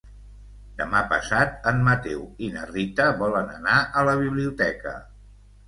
[0.79, 4.99] Demà passat en Mateu i na Rita volen anar a la biblioteca.